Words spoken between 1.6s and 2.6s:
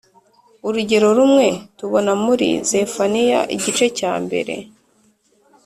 tubona muri